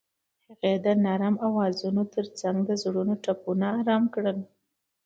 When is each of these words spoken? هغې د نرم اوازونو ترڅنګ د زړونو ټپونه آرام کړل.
هغې 0.47 0.73
د 0.85 0.87
نرم 1.03 1.35
اوازونو 1.47 2.01
ترڅنګ 2.13 2.57
د 2.65 2.71
زړونو 2.83 3.13
ټپونه 3.23 3.65
آرام 3.79 4.03
کړل. 4.13 4.37